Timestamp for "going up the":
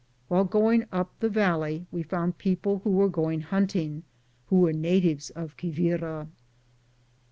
0.45-1.29